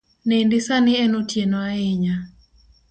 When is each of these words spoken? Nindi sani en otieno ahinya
Nindi 0.27 0.57
sani 0.67 0.93
en 1.03 1.13
otieno 1.21 1.57
ahinya 1.67 2.15